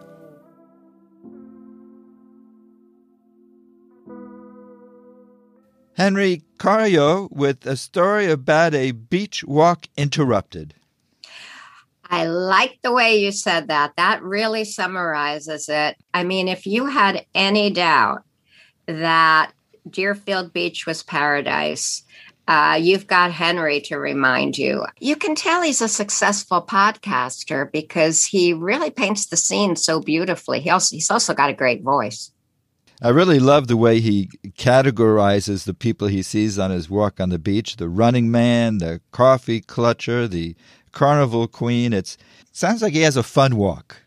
Henry 5.95 6.43
Cario 6.59 7.31
with 7.33 7.67
a 7.67 7.77
story 7.77 8.31
about 8.31 8.75
a 8.75 8.93
beach 8.93 9.43
walk 9.45 9.89
interrupted. 9.97 10.75
I 12.11 12.27
like 12.27 12.79
the 12.83 12.93
way 12.93 13.17
you 13.17 13.33
said 13.33 13.69
that. 13.69 13.95
That 13.97 14.23
really 14.23 14.65
summarizes 14.65 15.69
it. 15.69 15.97
I 16.15 16.25
mean, 16.25 16.49
if 16.49 16.67
you 16.67 16.87
had 16.87 17.27
any 17.35 17.71
doubt 17.71 18.23
that 18.87 19.53
Deerfield 19.91 20.53
Beach 20.53 20.87
was 20.87 21.03
paradise, 21.03 22.05
uh, 22.49 22.79
you've 22.81 23.07
got 23.07 23.31
Henry 23.31 23.79
to 23.83 23.99
remind 23.99 24.57
you. 24.57 24.87
You 24.99 25.17
can 25.17 25.35
tell 25.35 25.61
he's 25.61 25.83
a 25.83 25.89
successful 25.89 26.63
podcaster 26.63 27.71
because 27.71 28.25
he 28.25 28.55
really 28.55 28.91
paints 28.91 29.27
the 29.27 29.37
scene 29.37 29.77
so 29.77 30.01
beautifully. 30.01 30.61
He 30.61 30.71
also, 30.71 30.97
he's 30.97 31.11
also 31.11 31.35
got 31.35 31.51
a 31.51 31.55
great 31.55 31.83
voice. 31.83 32.33
I 33.03 33.11
really 33.11 33.39
love 33.39 33.69
the 33.69 33.77
way 33.77 34.01
he 34.01 34.31
categorizes 34.57 35.65
the 35.65 35.75
people 35.75 36.09
he 36.09 36.23
sees 36.23 36.59
on 36.59 36.71
his 36.71 36.89
walk 36.89 37.21
on 37.21 37.29
the 37.29 37.39
beach 37.39 37.77
the 37.77 37.89
running 37.89 38.31
man, 38.31 38.79
the 38.79 39.03
coffee 39.13 39.61
clutcher, 39.61 40.29
the 40.29 40.57
carnival 40.91 41.47
queen. 41.49 41.93
It's, 41.93 42.17
it 42.41 42.57
sounds 42.57 42.81
like 42.81 42.95
he 42.95 43.03
has 43.03 43.17
a 43.17 43.23
fun 43.23 43.57
walk. 43.57 44.03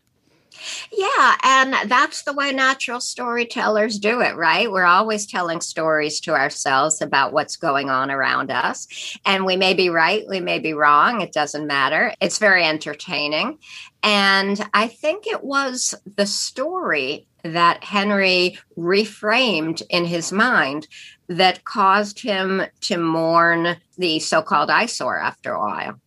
Yeah, 0.90 1.36
and 1.42 1.90
that's 1.90 2.22
the 2.22 2.32
way 2.32 2.52
natural 2.52 3.00
storytellers 3.00 3.98
do 3.98 4.20
it, 4.20 4.36
right? 4.36 4.70
We're 4.70 4.84
always 4.84 5.26
telling 5.26 5.60
stories 5.60 6.20
to 6.20 6.34
ourselves 6.34 7.00
about 7.00 7.32
what's 7.32 7.56
going 7.56 7.90
on 7.90 8.10
around 8.10 8.50
us. 8.50 8.86
And 9.24 9.44
we 9.44 9.56
may 9.56 9.74
be 9.74 9.88
right, 9.88 10.24
we 10.28 10.40
may 10.40 10.58
be 10.58 10.74
wrong, 10.74 11.20
it 11.20 11.32
doesn't 11.32 11.66
matter. 11.66 12.14
It's 12.20 12.38
very 12.38 12.64
entertaining. 12.64 13.58
And 14.02 14.60
I 14.74 14.88
think 14.88 15.26
it 15.26 15.44
was 15.44 15.94
the 16.16 16.26
story 16.26 17.26
that 17.44 17.84
Henry 17.84 18.58
reframed 18.76 19.82
in 19.90 20.04
his 20.04 20.32
mind 20.32 20.86
that 21.28 21.64
caused 21.64 22.20
him 22.20 22.62
to 22.82 22.96
mourn 22.98 23.76
the 23.98 24.20
so 24.20 24.42
called 24.42 24.70
eyesore 24.70 25.18
after 25.18 25.52
a 25.52 25.58
while. 25.58 26.00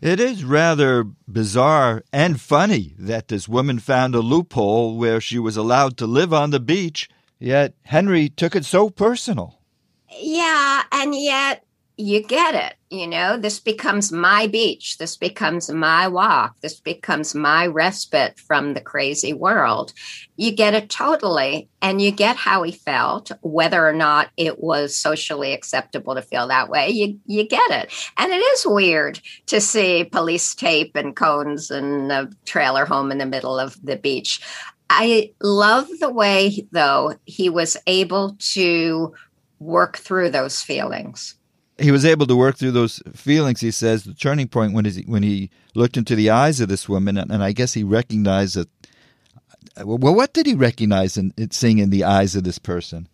It 0.00 0.20
is 0.20 0.44
rather 0.44 1.04
bizarre 1.26 2.04
and 2.12 2.38
funny 2.38 2.94
that 2.98 3.28
this 3.28 3.48
woman 3.48 3.78
found 3.78 4.14
a 4.14 4.20
loophole 4.20 4.96
where 4.96 5.22
she 5.22 5.38
was 5.38 5.56
allowed 5.56 5.96
to 5.96 6.06
live 6.06 6.34
on 6.34 6.50
the 6.50 6.60
beach, 6.60 7.08
yet 7.38 7.74
Henry 7.82 8.28
took 8.28 8.54
it 8.54 8.66
so 8.66 8.90
personal. 8.90 9.58
Yeah, 10.10 10.82
and 10.92 11.14
yet 11.14 11.65
you 11.98 12.22
get 12.22 12.54
it. 12.54 12.74
You 12.90 13.06
know, 13.06 13.38
this 13.38 13.58
becomes 13.58 14.12
my 14.12 14.46
beach. 14.46 14.98
This 14.98 15.16
becomes 15.16 15.70
my 15.70 16.06
walk. 16.08 16.60
This 16.60 16.78
becomes 16.78 17.34
my 17.34 17.66
respite 17.66 18.38
from 18.38 18.74
the 18.74 18.80
crazy 18.80 19.32
world. 19.32 19.92
You 20.36 20.52
get 20.52 20.74
it 20.74 20.90
totally, 20.90 21.68
and 21.80 22.00
you 22.00 22.10
get 22.10 22.36
how 22.36 22.62
he 22.62 22.72
felt, 22.72 23.32
whether 23.40 23.86
or 23.86 23.94
not 23.94 24.28
it 24.36 24.60
was 24.60 24.96
socially 24.96 25.52
acceptable 25.52 26.14
to 26.14 26.22
feel 26.22 26.46
that 26.48 26.68
way. 26.68 26.90
You 26.90 27.18
you 27.24 27.48
get 27.48 27.70
it, 27.70 27.92
and 28.18 28.30
it 28.30 28.36
is 28.36 28.66
weird 28.66 29.20
to 29.46 29.60
see 29.60 30.04
police 30.04 30.54
tape 30.54 30.96
and 30.96 31.16
cones 31.16 31.70
and 31.70 32.12
a 32.12 32.28
trailer 32.44 32.84
home 32.84 33.10
in 33.10 33.18
the 33.18 33.26
middle 33.26 33.58
of 33.58 33.82
the 33.84 33.96
beach. 33.96 34.40
I 34.90 35.32
love 35.42 35.88
the 35.98 36.12
way, 36.12 36.66
though, 36.70 37.16
he 37.24 37.48
was 37.48 37.76
able 37.86 38.36
to 38.52 39.14
work 39.58 39.96
through 39.96 40.30
those 40.30 40.62
feelings 40.62 41.34
he 41.78 41.90
was 41.90 42.04
able 42.04 42.26
to 42.26 42.36
work 42.36 42.56
through 42.56 42.72
those 42.72 43.02
feelings. 43.14 43.60
He 43.60 43.70
says 43.70 44.04
the 44.04 44.14
turning 44.14 44.48
point 44.48 44.72
when 44.72 44.84
he, 44.84 45.02
when 45.02 45.22
he 45.22 45.50
looked 45.74 45.96
into 45.96 46.16
the 46.16 46.30
eyes 46.30 46.60
of 46.60 46.68
this 46.68 46.88
woman, 46.88 47.16
and, 47.16 47.30
and 47.30 47.42
I 47.42 47.52
guess 47.52 47.74
he 47.74 47.84
recognized 47.84 48.56
that. 48.56 48.68
Well, 49.84 50.14
what 50.14 50.32
did 50.32 50.46
he 50.46 50.54
recognize 50.54 51.18
in, 51.18 51.34
in 51.36 51.50
seeing 51.50 51.78
in 51.78 51.90
the 51.90 52.04
eyes 52.04 52.34
of 52.34 52.44
this 52.44 52.58
person? 52.58 53.08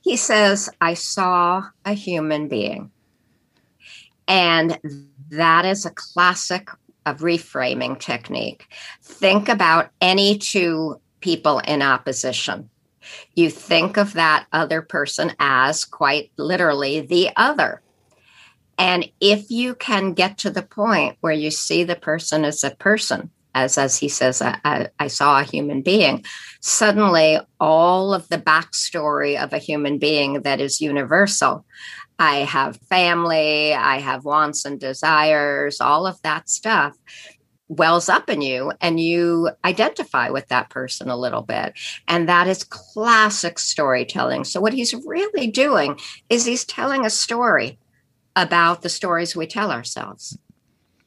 He 0.00 0.16
says, 0.16 0.70
"I 0.80 0.94
saw 0.94 1.64
a 1.84 1.92
human 1.92 2.48
being," 2.48 2.90
and 4.26 4.78
that 5.30 5.66
is 5.66 5.84
a 5.84 5.90
classic 5.90 6.70
of 7.04 7.18
reframing 7.18 7.98
technique. 7.98 8.68
Think 9.02 9.48
about 9.48 9.90
any 10.00 10.38
two 10.38 10.98
people 11.20 11.58
in 11.58 11.82
opposition 11.82 12.70
you 13.34 13.50
think 13.50 13.96
of 13.96 14.12
that 14.14 14.46
other 14.52 14.82
person 14.82 15.32
as 15.38 15.84
quite 15.84 16.30
literally 16.36 17.00
the 17.00 17.30
other. 17.36 17.81
And 18.78 19.10
if 19.20 19.50
you 19.50 19.74
can 19.74 20.12
get 20.12 20.38
to 20.38 20.50
the 20.50 20.62
point 20.62 21.16
where 21.20 21.32
you 21.32 21.50
see 21.50 21.84
the 21.84 21.96
person 21.96 22.44
as 22.44 22.64
a 22.64 22.70
person, 22.70 23.30
as 23.54 23.76
as 23.76 23.98
he 23.98 24.08
says, 24.08 24.40
I, 24.40 24.88
I, 24.98 25.08
saw 25.08 25.40
a 25.40 25.44
human 25.44 25.82
being. 25.82 26.24
Suddenly, 26.60 27.38
all 27.60 28.14
of 28.14 28.28
the 28.28 28.38
backstory 28.38 29.42
of 29.42 29.52
a 29.52 29.58
human 29.58 29.98
being 29.98 30.42
that 30.42 30.60
is 30.60 30.80
universal. 30.80 31.66
I 32.18 32.36
have 32.36 32.78
family, 32.88 33.74
I 33.74 33.98
have 33.98 34.24
wants 34.24 34.64
and 34.64 34.80
desires, 34.80 35.80
all 35.80 36.06
of 36.06 36.20
that 36.22 36.48
stuff 36.48 36.96
wells 37.68 38.08
up 38.08 38.28
in 38.28 38.42
you 38.42 38.70
and 38.80 39.00
you 39.00 39.50
identify 39.64 40.28
with 40.28 40.46
that 40.48 40.68
person 40.68 41.08
a 41.08 41.16
little 41.16 41.42
bit. 41.42 41.72
And 42.06 42.28
that 42.28 42.46
is 42.46 42.64
classic 42.64 43.58
storytelling. 43.58 44.44
So, 44.44 44.60
what 44.60 44.74
he's 44.74 44.94
really 44.94 45.46
doing 45.46 45.98
is 46.28 46.44
he's 46.44 46.64
telling 46.64 47.04
a 47.04 47.10
story 47.10 47.78
about 48.36 48.82
the 48.82 48.88
stories 48.88 49.36
we 49.36 49.46
tell 49.46 49.70
ourselves. 49.70 50.38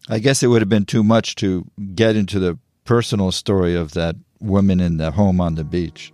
I 0.10 0.20
guess 0.20 0.44
it 0.44 0.48
would 0.48 0.62
have 0.62 0.70
been 0.70 0.86
too 0.86 1.03
much 1.03 1.36
to 1.36 1.65
get 1.96 2.15
into 2.15 2.39
the 2.39 2.60
personal 2.84 3.32
story 3.32 3.75
of 3.75 3.94
that 3.94 4.15
woman 4.39 4.79
in 4.79 4.98
the 4.98 5.12
home 5.12 5.41
on 5.41 5.55
the 5.55 5.63
beach. 5.63 6.13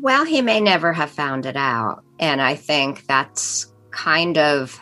Well, 0.00 0.24
he 0.24 0.42
may 0.42 0.60
never 0.60 0.92
have 0.92 1.10
found 1.10 1.46
it 1.46 1.56
out. 1.56 2.02
And 2.18 2.40
I 2.40 2.54
think 2.54 3.06
that's 3.06 3.72
kind 3.90 4.38
of 4.38 4.78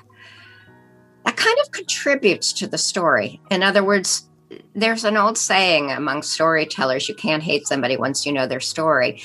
that 1.24 1.36
kind 1.36 1.58
of 1.62 1.72
contributes 1.72 2.52
to 2.54 2.66
the 2.66 2.78
story. 2.78 3.40
In 3.50 3.62
other 3.62 3.84
words, 3.84 4.28
there's 4.74 5.04
an 5.04 5.16
old 5.16 5.36
saying 5.36 5.90
among 5.90 6.22
storytellers 6.22 7.08
you 7.08 7.14
can't 7.14 7.42
hate 7.42 7.66
somebody 7.66 7.96
once 7.96 8.24
you 8.24 8.32
know 8.32 8.46
their 8.46 8.60
story. 8.60 9.20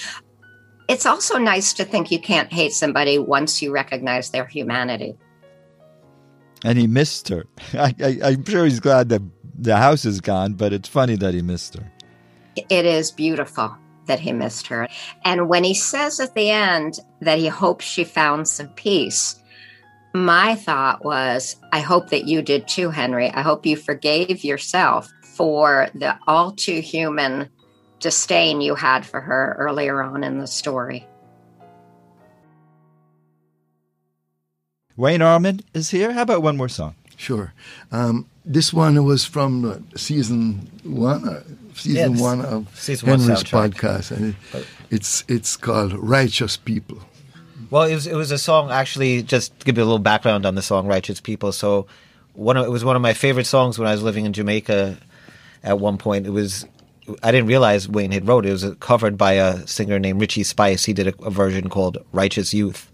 It's 0.89 1.05
also 1.05 1.37
nice 1.37 1.71
to 1.73 1.85
think 1.85 2.11
you 2.11 2.19
can't 2.19 2.51
hate 2.51 2.73
somebody 2.73 3.17
once 3.17 3.61
you 3.61 3.71
recognize 3.71 4.31
their 4.31 4.45
humanity. 4.45 5.15
And 6.63 6.77
he 6.77 6.87
missed 6.87 7.29
her. 7.29 7.45
I, 7.73 7.93
am 7.99 8.45
sure 8.45 8.65
he's 8.65 8.79
glad 8.79 9.09
that 9.09 9.21
the 9.57 9.77
house 9.77 10.05
is 10.05 10.21
gone, 10.21 10.53
but 10.53 10.73
it's 10.73 10.89
funny 10.89 11.15
that 11.17 11.33
he 11.33 11.41
missed 11.41 11.75
her. 11.75 11.91
It 12.55 12.85
is 12.85 13.11
beautiful 13.11 13.75
that 14.05 14.19
he 14.19 14.33
missed 14.33 14.67
her. 14.67 14.87
And 15.23 15.49
when 15.49 15.63
he 15.63 15.73
says 15.73 16.19
at 16.19 16.35
the 16.35 16.49
end 16.49 16.99
that 17.21 17.39
he 17.39 17.47
hopes 17.47 17.85
she 17.85 18.03
found 18.03 18.47
some 18.47 18.69
peace, 18.69 19.35
my 20.13 20.55
thought 20.55 21.03
was, 21.03 21.55
I 21.71 21.79
hope 21.79 22.09
that 22.09 22.25
you 22.25 22.41
did 22.41 22.67
too, 22.67 22.89
Henry. 22.89 23.29
I 23.31 23.41
hope 23.41 23.65
you 23.65 23.75
forgave 23.75 24.43
yourself 24.43 25.11
for 25.35 25.89
the 25.95 26.17
all 26.27 26.51
too 26.51 26.81
human 26.81 27.49
disdain 27.99 28.61
you 28.61 28.75
had 28.75 29.05
for 29.05 29.21
her 29.21 29.55
earlier 29.57 30.03
on 30.03 30.23
in 30.23 30.37
the 30.37 30.47
story. 30.47 31.07
Wayne 34.95 35.21
Armond 35.21 35.61
is 35.73 35.89
here. 35.89 36.11
How 36.11 36.21
about 36.21 36.41
one 36.41 36.57
more 36.57 36.69
song? 36.69 36.95
Sure. 37.17 37.53
Um, 37.91 38.27
this 38.45 38.73
one 38.73 39.03
was 39.05 39.25
from 39.25 39.65
uh, 39.65 39.97
season 39.97 40.69
one, 40.83 41.27
uh, 41.27 41.43
season 41.73 42.17
one 42.17 42.41
of 42.41 42.67
season 42.77 43.09
Henry's 43.09 43.51
one 43.51 43.71
podcast, 43.71 44.11
and 44.11 44.35
it, 44.53 44.67
it's 44.89 45.23
it's 45.27 45.55
called 45.55 45.93
"Righteous 45.93 46.57
People." 46.57 46.99
Well, 47.69 47.83
it 47.83 47.93
was 47.95 48.07
it 48.07 48.15
was 48.15 48.31
a 48.31 48.37
song 48.37 48.71
actually. 48.71 49.23
Just 49.23 49.57
to 49.59 49.65
give 49.65 49.77
you 49.77 49.83
a 49.83 49.85
little 49.85 49.99
background 49.99 50.45
on 50.45 50.55
the 50.55 50.61
song 50.61 50.87
"Righteous 50.87 51.19
People." 51.21 51.51
So, 51.51 51.87
one 52.33 52.57
of, 52.57 52.65
it 52.65 52.69
was 52.69 52.83
one 52.83 52.95
of 52.95 53.01
my 53.01 53.13
favorite 53.13 53.45
songs 53.45 53.79
when 53.79 53.87
I 53.87 53.91
was 53.91 54.03
living 54.03 54.25
in 54.25 54.33
Jamaica. 54.33 54.97
At 55.63 55.79
one 55.79 55.97
point, 55.97 56.27
it 56.27 56.31
was 56.31 56.65
I 57.21 57.31
didn't 57.31 57.47
realize 57.47 57.87
Wayne 57.87 58.11
had 58.11 58.27
wrote 58.27 58.45
it. 58.45 58.49
It 58.49 58.51
was 58.51 58.75
covered 58.79 59.17
by 59.17 59.33
a 59.33 59.65
singer 59.65 59.97
named 59.99 60.19
Richie 60.21 60.43
Spice. 60.43 60.85
He 60.85 60.93
did 60.93 61.07
a, 61.07 61.23
a 61.23 61.29
version 61.29 61.69
called 61.69 61.97
"Righteous 62.11 62.53
Youth," 62.53 62.91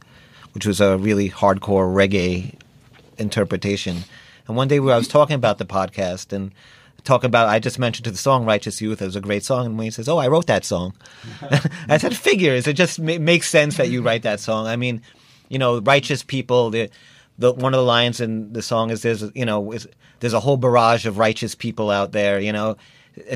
which 0.53 0.65
was 0.65 0.82
a 0.82 0.98
really 0.98 1.29
hardcore 1.29 1.94
reggae 1.94 2.56
interpretation. 3.18 4.03
And 4.48 4.58
one 4.58 4.68
day 4.68 4.77
I 4.77 4.79
was 4.79 5.08
talking 5.08 5.36
about 5.36 5.58
the 5.58 5.65
podcast 5.65 6.34
and 6.34 6.51
talk 7.03 7.24
about 7.24 7.48
I 7.48 7.60
just 7.60 7.79
mentioned 7.79 8.06
to 8.06 8.12
the 8.12 8.18
song 8.18 8.46
Righteous 8.46 8.82
Youth 8.82 9.01
as 9.01 9.15
a 9.15 9.22
great 9.22 9.44
song 9.44 9.65
and 9.65 9.77
Wayne 9.77 9.91
says, 9.91 10.10
"Oh, 10.10 10.18
I 10.18 10.27
wrote 10.27 10.48
that 10.48 10.65
song." 10.65 10.94
I 11.89 11.98
said, 11.98 12.15
"Figures. 12.15 12.68
It 12.68 12.74
just 12.74 13.00
ma- 13.00 13.20
makes 13.20 13.50
sense 13.50 13.77
that 13.77 13.89
you 13.89 14.01
write 14.01 14.24
that 14.24 14.39
song." 14.39 14.68
I 14.68 14.75
mean, 14.75 15.01
you 15.50 15.60
know, 15.60 15.79
righteous 15.79 16.24
people. 16.24 16.70
The, 16.70 16.89
the 17.38 17.53
one 17.53 17.74
of 17.74 17.79
the 17.79 17.86
lines 17.86 18.20
in 18.20 18.53
the 18.53 18.62
song 18.62 18.89
is 18.89 19.01
there's 19.01 19.24
you 19.36 19.46
know 19.46 19.72
is, 19.72 19.88
there's 20.20 20.34
a 20.34 20.39
whole 20.39 20.58
barrage 20.58 21.06
of 21.06 21.18
righteous 21.18 21.56
people 21.56 21.89
out 21.89 22.12
there. 22.12 22.39
You 22.39 22.51
know, 22.51 22.77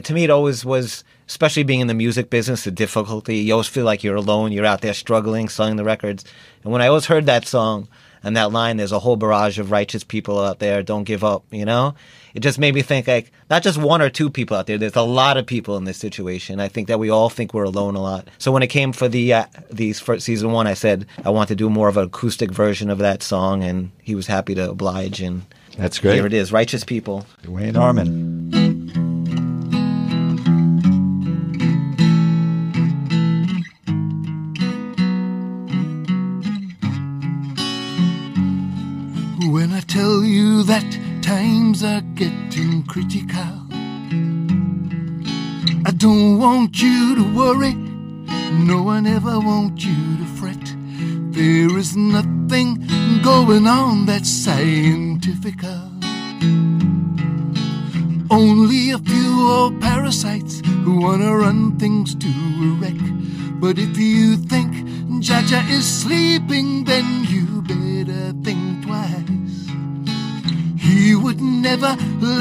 to 0.04 0.13
me, 0.13 0.24
it 0.24 0.30
always 0.30 0.66
was, 0.66 1.04
especially 1.28 1.63
being 1.63 1.80
in 1.80 1.88
the 1.88 1.94
music 1.94 2.30
business, 2.30 2.63
the 2.63 2.72
difficulty. 2.72 3.38
You 3.38 3.54
always 3.54 3.68
feel 3.68 3.86
like 3.86 4.04
you're 4.04 4.16
alone. 4.16 4.52
You're 4.52 4.66
out 4.66 4.82
there 4.82 4.94
struggling, 4.94 5.50
selling 5.50 5.75
the 5.75 5.84
records. 5.84 6.25
And 6.63 6.72
when 6.72 6.82
I 6.82 6.88
always 6.88 7.06
heard 7.06 7.25
that 7.25 7.48
song 7.48 7.88
and 8.24 8.38
that 8.38 8.52
line, 8.52 8.78
there's 8.78 8.92
a 8.92 9.00
whole 9.00 9.16
barrage 9.16 9.60
of 9.60 9.72
righteous 9.72 10.04
people 10.04 10.40
out 10.40 10.60
there. 10.60 10.84
Don't 10.84 11.04
give 11.04 11.24
up, 11.24 11.44
you 11.52 11.66
know? 11.66 11.96
It 12.34 12.40
just 12.40 12.58
made 12.58 12.74
me 12.74 12.82
think 12.82 13.08
like, 13.08 13.32
not 13.50 13.62
just 13.62 13.78
one 13.78 14.02
or 14.02 14.10
two 14.10 14.30
people 14.30 14.58
out 14.58 14.66
there. 14.66 14.78
There's 14.78 14.96
a 14.96 15.04
lot 15.04 15.38
of 15.38 15.46
people 15.46 15.78
in 15.78 15.84
this 15.84 15.98
situation. 15.98 16.60
I 16.60 16.68
think 16.68 16.88
that 16.88 17.00
we 17.00 17.10
all 17.10 17.30
think 17.30 17.54
we're 17.54 17.63
alone 17.63 17.96
a 17.96 18.02
lot. 18.02 18.28
So 18.40 18.52
when 18.52 18.63
it 18.63 18.68
came 18.68 18.92
for 18.92 19.08
the, 19.08 19.34
uh, 19.34 19.46
these 19.70 20.00
for 20.00 20.20
season 20.20 20.52
one, 20.52 20.66
I 20.66 20.74
said, 20.74 21.06
I 21.24 21.30
want 21.30 21.50
to 21.50 21.56
do 21.56 21.70
more 21.70 21.90
of 21.90 21.98
an 21.98 22.06
acoustic 22.06 22.52
version 22.52 22.90
of 22.90 22.98
that 23.00 23.22
song. 23.22 23.63
And 23.63 23.92
he 24.02 24.16
was 24.16 24.28
happy 24.28 24.56
to 24.56 24.70
oblige. 24.70 25.22
And 25.22 25.44
that's 25.78 26.00
great. 26.00 26.16
Here 26.16 26.25
it 26.25 26.34
is, 26.34 26.52
Righteous 26.52 26.84
People. 26.84 27.28
Wayne 27.48 27.74
Armond. 27.74 29.02
You 40.34 40.63
that 40.63 40.90
times 41.22 41.84
are 41.84 42.02
getting 42.16 42.82
critical, 42.88 43.54
I 45.86 45.92
don't 45.96 46.40
want 46.40 46.82
you 46.82 47.13
to 47.18 47.36
worry. 47.36 47.75
No 48.54 48.82
one 48.82 49.06
ever 49.06 49.40
wants 49.40 49.86
you 49.86 50.18
to 50.18 50.25
fret. 50.40 50.66
There 51.38 51.78
is 51.78 51.96
nothing 51.96 52.84
going 53.22 53.68
on 53.68 54.08
that's 54.08 54.28
scientific. 54.28 55.63
Only 58.32 58.90
a 58.90 58.98
few 58.98 59.48
old 59.48 59.80
parasites 59.80 60.63
who 60.84 61.00
wanna 61.00 61.38
run 61.38 61.78
things 61.78 62.16
to 62.16 62.28
a 62.28 62.70
wreck. 62.82 63.02
But 63.62 63.78
if 63.78 64.00
you 64.00 64.38
think 64.38 64.72
Jah 65.22 65.44
Jah 65.46 65.63
is 65.70 65.86
sleeping, 65.86 66.73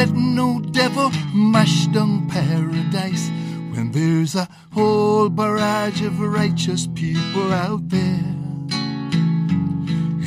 let 0.03 0.17
no 0.17 0.59
devil 0.73 1.11
mash 1.33 1.87
down 1.95 2.27
paradise 2.27 3.29
when 3.73 3.93
there's 3.93 4.35
a 4.35 4.49
whole 4.73 5.29
barrage 5.29 6.03
of 6.03 6.19
righteous 6.21 6.89
people 6.89 7.53
out 7.53 7.89
there. 7.89 8.35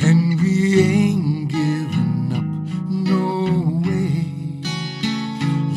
And 0.08 0.40
we 0.40 0.80
ain't 0.80 1.50
giving 1.50 2.32
up, 2.32 2.48
no 2.88 3.82
way. 3.86 4.24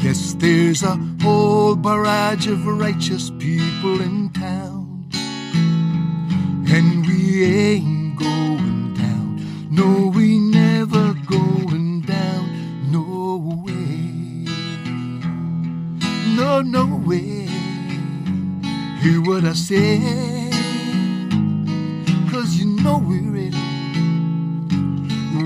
Yes, 0.01 0.33
there's 0.35 0.81
a 0.81 0.95
whole 1.21 1.75
barrage 1.75 2.47
of 2.47 2.65
righteous 2.65 3.31
people 3.31 3.99
in 3.99 4.29
town. 4.29 5.09
And 6.71 7.05
we 7.05 7.43
ain't 7.43 8.17
going 8.17 8.93
down, 8.93 9.29
no, 9.69 10.07
we 10.15 10.48
Hear 19.01 19.21
what 19.21 19.45
I 19.45 19.53
say. 19.53 19.97
Cause 22.29 22.55
you 22.57 22.65
know 22.65 22.97
we're 22.97 23.31
ready. 23.31 23.55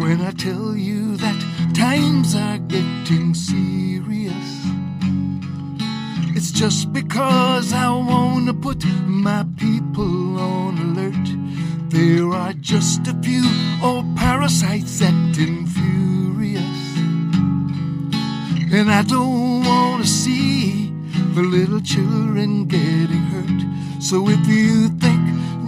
When 0.01 0.21
I 0.21 0.31
tell 0.31 0.75
you 0.75 1.17
that 1.17 1.39
times 1.75 2.33
are 2.33 2.57
getting 2.57 3.35
serious, 3.35 4.65
it's 6.35 6.49
just 6.51 6.91
because 6.93 7.73
I 7.73 7.89
wanna 7.89 8.55
put 8.55 8.83
my 9.05 9.45
people 9.57 10.39
on 10.39 10.79
alert. 10.79 11.27
There 11.89 12.33
are 12.33 12.53
just 12.53 13.07
a 13.07 13.13
few 13.21 13.45
old 13.83 14.17
parasites 14.17 14.99
acting 14.99 15.67
furious. 15.67 16.97
And 18.73 18.89
I 18.89 19.03
don't 19.03 19.32
the 21.33 21.41
little 21.41 21.81
children 21.81 22.65
getting 22.65 23.25
hurt. 23.33 24.03
So 24.03 24.29
if 24.29 24.45
you 24.47 24.89
think 24.99 25.21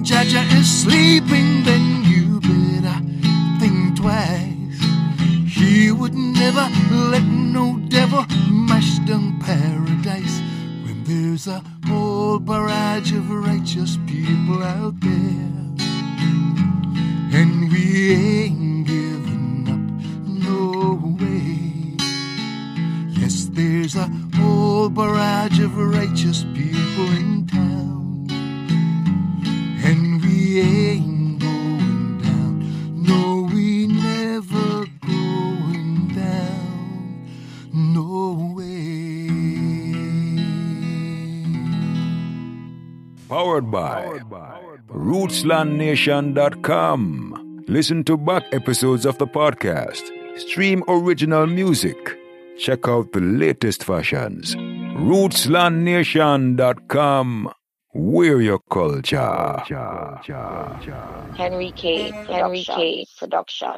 Jah 0.03 0.23
Jah 0.23 0.45
is 0.53 0.69
sleeping, 0.83 1.63
then 1.63 2.03
you 2.03 2.39
better 2.39 3.01
think 3.59 3.97
twice. 3.97 4.79
He 5.47 5.91
would 5.91 6.13
never 6.13 6.69
let 6.91 7.23
no 7.23 7.79
devil 7.89 8.25
mash 8.51 8.99
down 8.99 9.39
paradise 9.39 10.39
when 10.85 11.03
there's 11.03 11.47
a 11.47 11.63
whole 11.87 12.37
barrage 12.37 13.11
of 13.11 13.31
righteous 13.31 13.97
people 14.05 14.61
out 14.61 14.99
there. 14.99 15.55
And 17.39 17.71
we 17.71 18.13
ain't 18.13 18.85
giving 18.85 19.65
up 19.73 19.85
no 20.27 21.17
way. 21.19 21.97
Yes, 23.19 23.49
there's 23.51 23.95
a 23.95 24.07
whole 24.35 24.89
barrage 24.89 25.54
righteous 26.15 26.45
people 26.53 27.07
in 27.17 27.45
town. 27.47 28.27
And 29.83 30.23
we 30.23 30.61
ain't 30.61 31.39
going 31.41 32.21
down. 32.21 32.63
No, 33.03 33.49
we 33.53 33.87
never 33.87 34.85
going 35.05 36.07
down. 36.15 37.27
No 37.73 38.53
way. 38.55 39.27
Powered 43.27 43.69
by 43.69 44.21
RootslandNation.com. 44.87 47.63
Listen 47.67 48.05
to 48.05 48.15
back 48.15 48.43
episodes 48.53 49.05
of 49.05 49.17
the 49.17 49.27
podcast. 49.27 50.09
Stream 50.39 50.81
original 50.87 51.45
music. 51.45 52.17
Check 52.57 52.87
out 52.87 53.11
the 53.11 53.19
latest 53.19 53.83
fashions. 53.83 54.55
RootslandNation.com. 54.95 57.51
We're 57.93 58.41
your 58.41 58.59
culture. 58.71 59.61
Henry 61.35 61.73
K. 61.75 62.11
Henry 62.11 62.63
K. 62.63 63.05
Production. 63.19 63.73